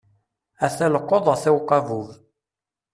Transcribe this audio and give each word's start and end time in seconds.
Ata 0.65 0.87
lqeḍ, 0.93 1.25
ata 1.33 1.49
uqabub. 1.57 2.07